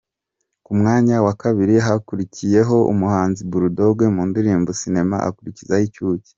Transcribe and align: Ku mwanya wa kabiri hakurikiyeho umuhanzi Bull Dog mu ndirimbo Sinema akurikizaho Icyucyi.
Ku 0.65 0.71
mwanya 0.79 1.15
wa 1.25 1.33
kabiri 1.41 1.75
hakurikiyeho 1.85 2.77
umuhanzi 2.93 3.41
Bull 3.49 3.65
Dog 3.77 3.97
mu 4.15 4.23
ndirimbo 4.29 4.69
Sinema 4.79 5.15
akurikizaho 5.29 5.83
Icyucyi. 5.89 6.29